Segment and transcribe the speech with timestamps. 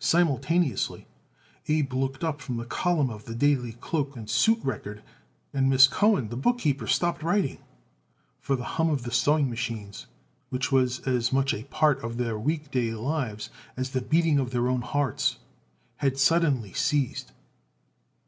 [0.00, 1.06] Simultaneously
[1.68, 5.04] Abe looked up from the column of the Daily Cloak and Suit Record
[5.54, 7.58] and Miss Cohen, the bookkeeper, stopped writing;
[8.40, 10.08] for the hum of sewing machines,
[10.48, 14.66] which was as much a part of their weekday lives as the beating of their
[14.66, 15.36] own hearts,
[15.98, 17.30] had suddenly ceased.